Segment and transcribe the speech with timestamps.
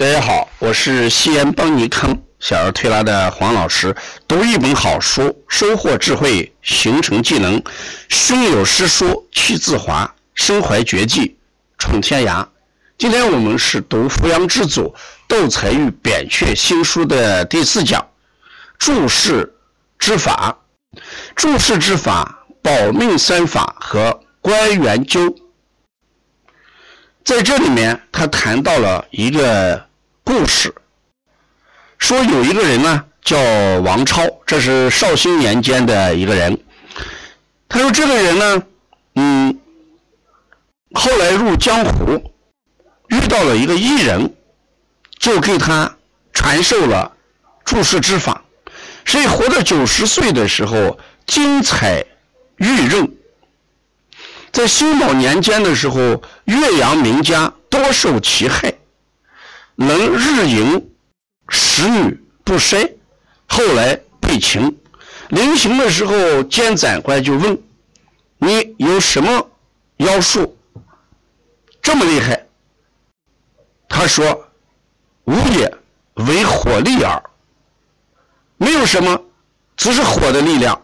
[0.00, 3.94] 大家好，我是西安邦尼康小儿推拿的黄老师。
[4.26, 7.62] 读一本好书，收获智慧，形成技能。
[8.08, 11.36] 胸有诗书气自华，身怀绝技
[11.76, 12.42] 闯天涯。
[12.96, 14.94] 今天我们是读扶阳之祖
[15.28, 18.02] 窦才玉扁鹊新书的第四讲，
[18.78, 19.52] 注释
[19.98, 20.56] 之法。
[21.36, 25.36] 注释之法，保命三法和关元灸。
[27.22, 29.89] 在这里面，他谈到了一个。
[30.30, 30.72] 故事
[31.98, 33.36] 说有一个人呢，叫
[33.80, 36.56] 王超，这是绍兴年间的一个人。
[37.68, 38.62] 他说这个人呢，
[39.16, 39.58] 嗯，
[40.92, 42.32] 后来入江湖，
[43.08, 44.32] 遇到了一个艺人，
[45.18, 45.96] 就给他
[46.32, 47.10] 传授了
[47.64, 48.44] 注释之法，
[49.04, 52.04] 所以活到九十岁的时候，精彩
[52.58, 53.12] 玉润。
[54.52, 58.72] 在辛卯年间的时候，岳阳名家多受其害。
[59.82, 60.90] 能日迎
[61.48, 62.92] 使女不筛，
[63.46, 64.76] 后来被擒。
[65.30, 67.58] 临行的时候，监斩官就问
[68.36, 69.50] ：“你有什么
[69.96, 70.54] 妖术
[71.80, 72.46] 这么厉害？”
[73.88, 74.50] 他说
[75.24, 75.74] ：“无也，
[76.14, 77.22] 为火力耳。
[78.58, 79.18] 没有什么，
[79.78, 80.78] 只是火的力量。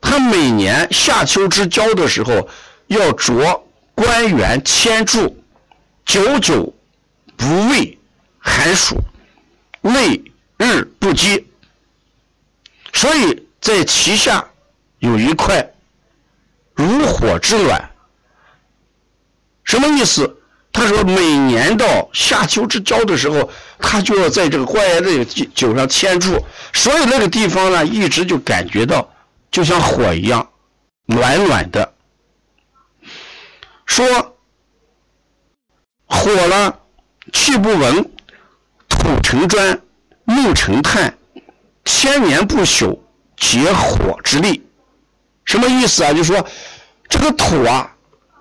[0.00, 2.48] 他每年夏秋之交的时候，
[2.86, 3.60] 要着
[3.96, 5.36] 官员千柱，
[6.04, 6.72] 久久。”
[7.38, 7.96] 不畏
[8.38, 8.96] 寒暑，
[9.80, 10.20] 内
[10.58, 11.46] 日不饥，
[12.92, 14.44] 所以在旗下
[14.98, 15.72] 有一块
[16.74, 17.90] 如火之卵。
[19.62, 20.34] 什么意思？
[20.72, 29.08] 他说每年到夏秋之交的时候，他就要在这个官员这个酒上牵住，所以那个地方呢，一直就感觉到
[29.50, 30.46] 就像火一样
[31.06, 31.94] 暖暖的。
[33.86, 34.36] 说
[36.04, 36.80] 火了。
[37.32, 38.10] 气不稳，
[38.88, 39.80] 土成砖，
[40.24, 41.12] 木成炭，
[41.84, 42.98] 千年不朽，
[43.36, 44.64] 结火之力。
[45.44, 46.12] 什么意思啊？
[46.12, 46.46] 就是说，
[47.08, 47.90] 这个土啊，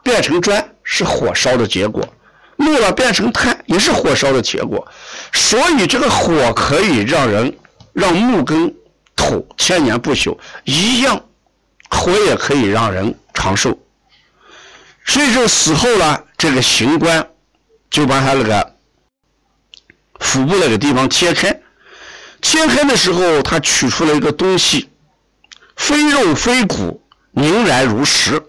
[0.04, 2.08] 变成砖是火烧的结果，
[2.56, 4.88] 木了变成炭也是火烧的结果。
[5.34, 7.58] 所以这个火可以让人
[7.94, 8.74] 让木跟
[9.16, 11.22] 土千年不朽一样，
[11.90, 13.78] 火也可以让人长寿。
[15.06, 17.28] 所以说死后呢，这个刑官
[17.90, 18.77] 就把他那个。
[20.20, 21.62] 腹部那个地方切开，
[22.42, 24.90] 切开的时候，他取出了一个东西，
[25.76, 27.02] 非肉非骨，
[27.32, 28.42] 凝然如石。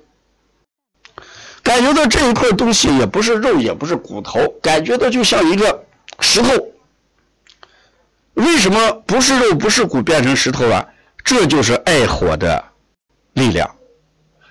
[1.62, 5.84] 感觉到这一块东西也不是肉，也不是骨头，感觉到就像一个
[6.20, 6.50] 石头。
[8.34, 10.88] 为什么不是肉不是骨变成石头了？
[11.24, 12.64] 这就是爱火的
[13.34, 13.70] 力量。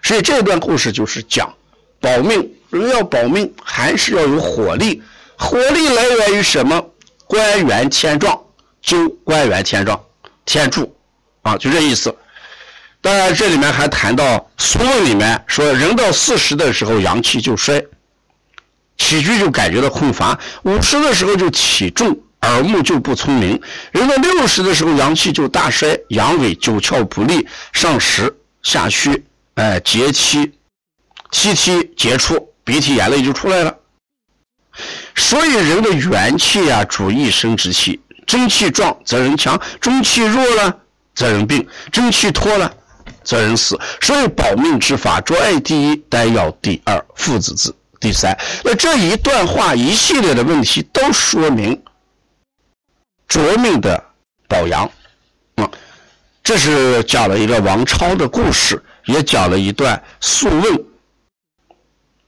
[0.03, 1.51] 所以这段故事就是讲
[1.99, 5.01] 保命，人要保命还是要有火力。
[5.37, 6.85] 火力来源于什么？
[7.27, 8.39] 官员天壮，
[8.83, 10.01] 灸官员天状，
[10.45, 10.95] 天柱，
[11.41, 12.15] 啊，就这意思。
[13.01, 17.85] 当然，这里面还谈到《俗问》里面说，人到四十的时候阳气就衰，
[18.97, 23.59] 起居就感觉到困乏；五十的时候就体重，耳目就不聪明；
[23.91, 29.23] 人到六十的时候阳气就大衰，阳痿，九窍不利，上实下虚，
[29.55, 30.53] 哎，结期，
[31.31, 33.77] 气体结出，鼻涕眼泪就出来了。
[35.17, 37.99] 所以人的元气啊，主一生之气。
[38.25, 40.77] 真气壮则人强，中气弱了
[41.15, 42.69] 则人病，真气脱了
[43.23, 43.79] 则人死。
[44.01, 48.37] 所以保命之法，着爱第一，丹药第二，附子字第三。
[48.65, 51.81] 那这一段话一系列的问题，都说明
[53.29, 54.03] 着命的
[54.49, 54.83] 保养。
[55.55, 55.71] 啊，
[56.43, 60.63] 这是讲了一个王超的故事，也讲了一段《素问》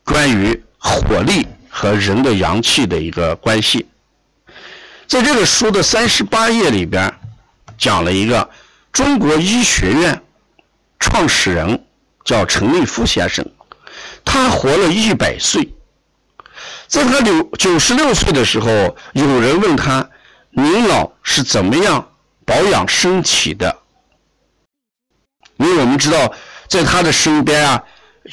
[0.06, 1.46] 关于火力。
[1.80, 3.88] 和人的阳气的一个关系，
[5.08, 7.10] 在这个书的三十八页里边，
[7.78, 8.50] 讲了一个
[8.92, 10.22] 中国医学院
[11.00, 11.86] 创始人
[12.26, 13.50] 叫陈立夫先生，
[14.26, 15.74] 他活了一百岁，
[16.86, 18.68] 在他九九十六岁的时候，
[19.14, 20.10] 有人问他
[20.52, 22.06] ：“您老是怎么样
[22.46, 23.74] 保养身体的？”
[25.56, 26.34] 因为我们知道，
[26.68, 27.82] 在他的身边啊，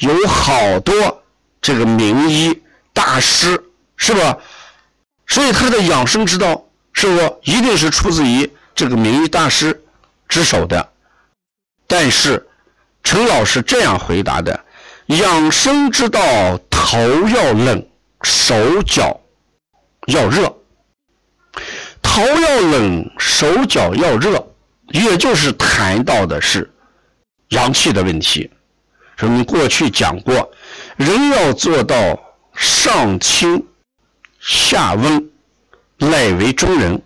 [0.01, 1.23] 有好多
[1.61, 2.61] 这个名医。
[2.97, 3.63] 大师
[3.95, 4.35] 是吧？
[5.27, 9.83] 所以他的养生之道是不一定是出自于这个名医大师
[10.27, 10.89] 之手的。
[11.85, 12.47] 但是
[13.03, 14.59] 陈老师这样回答的：
[15.05, 16.19] 养生之道，
[16.71, 16.97] 头
[17.27, 17.87] 要冷，
[18.23, 19.19] 手脚
[20.07, 20.51] 要热。
[22.01, 24.43] 头要冷，手脚要热，
[24.87, 26.67] 也就是谈到的是
[27.49, 28.49] 阳气的问题。
[29.19, 30.51] 我们过去讲过，
[30.95, 32.23] 人要做到。
[32.57, 33.63] 上清
[34.39, 35.29] 下温，
[35.97, 36.99] 乃为中人，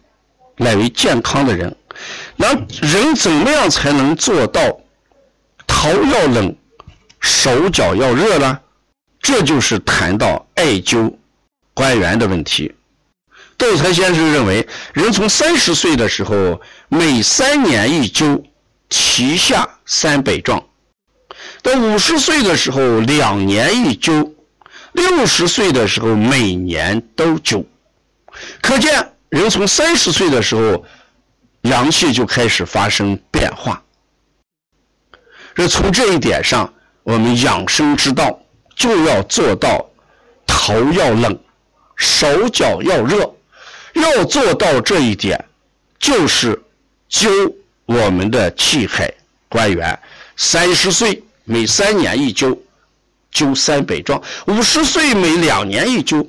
[0.56, 1.76] 乃为健康的人。
[2.38, 4.62] 那人怎么样才能做到
[5.68, 6.56] 头要冷，
[7.20, 8.58] 手脚要热呢？
[9.20, 11.14] 这就是谈到艾灸
[11.74, 12.74] 关元的问题。
[13.58, 18.42] 窦才先生认为，人从三十岁的时候，每三年一灸，
[18.90, 20.60] 脐下三百壮；
[21.62, 24.32] 到五十岁的时候，两年一灸；
[24.94, 27.64] 六十岁的时候，每年都灸。
[28.62, 30.86] 可见，人从三十岁的时候，
[31.62, 33.82] 阳气就开始发生变化。
[35.56, 36.74] 这从这一点上，
[37.04, 38.40] 我们养生之道
[38.76, 39.86] 就要做到
[40.46, 41.38] 头要冷，
[41.96, 43.34] 手脚要热。
[43.94, 45.44] 要做到这一点，
[46.00, 46.58] 就是
[47.10, 47.54] 灸
[47.84, 49.14] 我们的气海
[49.50, 50.00] 关元。
[50.38, 52.58] 三十岁每三年一灸，
[53.34, 56.28] 灸三百壮；五十岁每两年一灸；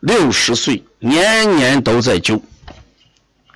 [0.00, 2.40] 六十岁年年都在灸。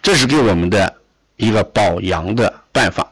[0.02, 0.96] 这是给我们的
[1.36, 3.06] 一个保阳的办法。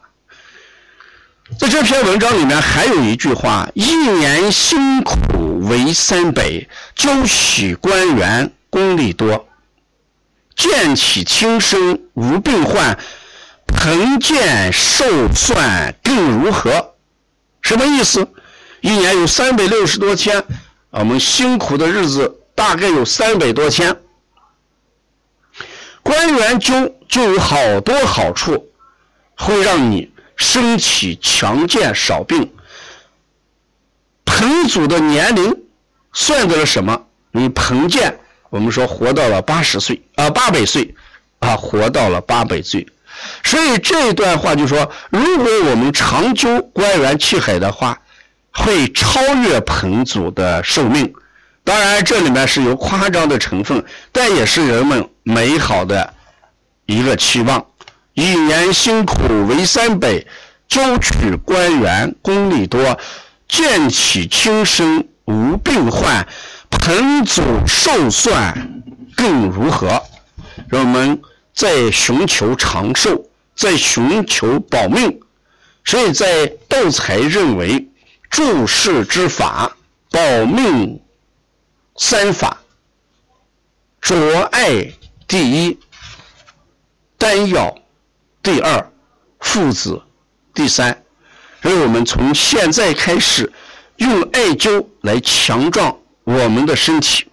[1.59, 6.67] 在这篇文章里面还有一句话：“一年辛苦为三百，
[6.97, 9.47] 灸喜官员功力多。”
[10.57, 12.99] 健体轻身无病患，
[13.75, 16.95] 恒健寿算更如何？
[17.63, 18.29] 什么意思？
[18.81, 20.45] 一年有三百六十多天，
[20.91, 23.97] 我们辛苦的日子大概有三百多天。
[26.03, 28.71] 关元灸就有好多好处，
[29.37, 32.51] 会让你身体强健少病。
[34.25, 35.55] 彭祖的年龄
[36.13, 37.07] 算得了什么？
[37.33, 38.19] 你彭建。
[38.51, 40.95] 我们说活到了八十岁啊，八百岁
[41.41, 42.87] 啊，活到了八百岁。
[43.45, 48.01] 所以这一段话就说，如果我们长灸关元气海的话，
[48.59, 51.13] 会超越彭祖的寿命。
[51.65, 56.15] 当然，这里面是有夸张的成分，但也是人们美好的
[56.87, 57.65] 一个期望。
[58.15, 60.25] 一年辛苦为三百，
[60.69, 62.99] 灸取官员功力多，
[63.47, 66.27] 健起轻身无病患。
[66.71, 68.83] 彭祖寿算
[69.15, 70.03] 更如何？
[70.69, 71.21] 让我们
[71.55, 73.25] 在寻求长寿，
[73.55, 75.21] 在寻求保命。
[75.85, 77.89] 所以在斗才认为，
[78.31, 79.77] 注释之法，
[80.11, 81.01] 保命
[81.97, 82.59] 三法，
[84.01, 84.93] 着爱
[85.27, 85.79] 第一，
[87.17, 87.77] 丹药
[88.43, 88.91] 第二，
[89.41, 90.01] 附子
[90.55, 91.03] 第三。
[91.63, 93.53] 所以我们从现在开始，
[93.97, 95.97] 用艾灸来强壮。
[96.25, 97.27] 我们的身体，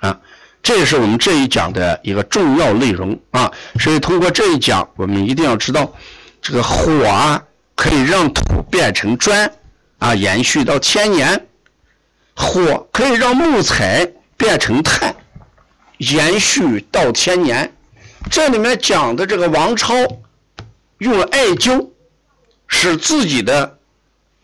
[0.00, 0.18] 啊，
[0.62, 3.52] 这也是我们这一讲的一个重要内容啊。
[3.78, 5.92] 所以通过这一讲，我们一定要知道，
[6.40, 7.44] 这个火啊
[7.76, 9.52] 可以让土变成砖，
[10.00, 11.38] 啊，延续到千年；
[12.34, 14.06] 火可以让木材
[14.36, 15.14] 变成炭，
[15.98, 17.72] 延续到千年。
[18.30, 19.94] 这里面讲的这个王超
[20.98, 21.88] 用艾灸，
[22.66, 23.78] 使自己的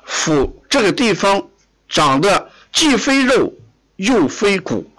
[0.04, 1.46] 腹这个地方
[1.88, 3.52] 长得既非肉。
[3.96, 4.90] 又非骨，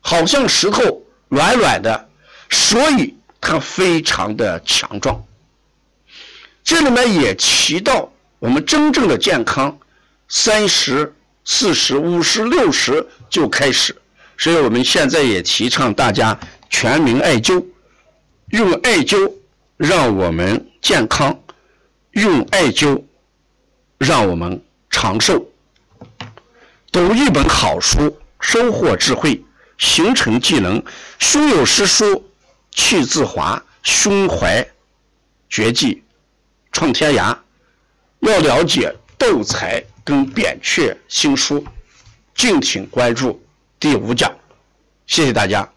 [0.00, 2.08] 好像石头软软的，
[2.48, 5.22] 所以它非常的强壮。
[6.64, 8.10] 这里面也提到
[8.46, 9.76] 我们真正的健康，
[10.28, 11.12] 三十、
[11.44, 13.92] 四十、五十、六十就开始。
[14.38, 16.38] 所以我们现在也提倡大家
[16.70, 17.66] 全民艾灸，
[18.50, 19.32] 用艾灸
[19.76, 21.36] 让我们健康，
[22.12, 23.02] 用艾灸
[23.98, 25.44] 让我们长寿。
[26.92, 29.42] 读一本好书，收获智慧，
[29.76, 30.80] 形成技能。
[31.18, 32.24] 胸有诗书
[32.70, 34.64] 气自华，胸怀
[35.50, 36.04] 绝技
[36.70, 37.36] 创天涯。
[38.20, 41.64] 要了解斗才跟扁鹊新书，
[42.34, 43.40] 敬请关注
[43.78, 44.32] 第五讲。
[45.06, 45.75] 谢谢大家。